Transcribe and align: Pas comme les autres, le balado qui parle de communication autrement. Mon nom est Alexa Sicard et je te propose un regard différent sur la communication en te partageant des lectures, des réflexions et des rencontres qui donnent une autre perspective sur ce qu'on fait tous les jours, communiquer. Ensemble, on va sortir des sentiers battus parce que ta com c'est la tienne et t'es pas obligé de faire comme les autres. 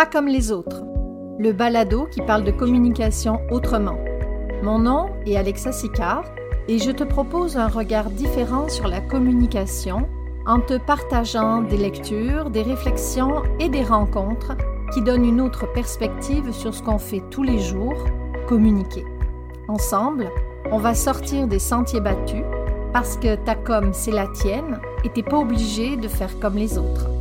Pas 0.00 0.06
comme 0.06 0.28
les 0.28 0.50
autres, 0.50 0.82
le 1.38 1.52
balado 1.52 2.06
qui 2.10 2.22
parle 2.22 2.42
de 2.42 2.50
communication 2.50 3.38
autrement. 3.50 3.98
Mon 4.62 4.78
nom 4.78 5.10
est 5.26 5.36
Alexa 5.36 5.72
Sicard 5.72 6.24
et 6.68 6.78
je 6.78 6.90
te 6.90 7.04
propose 7.04 7.58
un 7.58 7.68
regard 7.68 8.08
différent 8.08 8.70
sur 8.70 8.88
la 8.88 9.02
communication 9.02 10.08
en 10.46 10.60
te 10.60 10.78
partageant 10.78 11.60
des 11.60 11.76
lectures, 11.76 12.48
des 12.48 12.62
réflexions 12.62 13.42
et 13.58 13.68
des 13.68 13.82
rencontres 13.82 14.56
qui 14.94 15.02
donnent 15.02 15.26
une 15.26 15.42
autre 15.42 15.70
perspective 15.70 16.50
sur 16.50 16.72
ce 16.72 16.82
qu'on 16.82 16.96
fait 16.96 17.22
tous 17.28 17.42
les 17.42 17.58
jours, 17.58 18.06
communiquer. 18.48 19.04
Ensemble, 19.68 20.30
on 20.72 20.78
va 20.78 20.94
sortir 20.94 21.46
des 21.46 21.58
sentiers 21.58 22.00
battus 22.00 22.44
parce 22.94 23.18
que 23.18 23.36
ta 23.36 23.54
com 23.54 23.90
c'est 23.92 24.12
la 24.12 24.28
tienne 24.28 24.80
et 25.04 25.10
t'es 25.10 25.22
pas 25.22 25.40
obligé 25.40 25.98
de 25.98 26.08
faire 26.08 26.40
comme 26.40 26.56
les 26.56 26.78
autres. 26.78 27.19